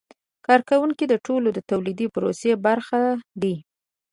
کارکوونکي 0.45 1.05
د 1.07 1.13
ټولو 1.25 1.47
تولیدي 1.69 2.07
پروسو 2.13 2.51
برخه 2.65 2.99
دي. 3.41 3.55